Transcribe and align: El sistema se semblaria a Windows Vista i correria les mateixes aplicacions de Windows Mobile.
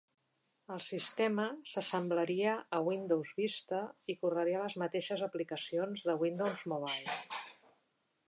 El 0.75 0.79
sistema 0.83 1.43
se 1.71 1.81
semblaria 1.89 2.55
a 2.77 2.79
Windows 2.87 3.33
Vista 3.41 3.81
i 4.13 4.17
correria 4.23 4.63
les 4.63 4.77
mateixes 4.85 5.23
aplicacions 5.29 6.07
de 6.11 6.19
Windows 6.23 6.65
Mobile. 6.73 7.19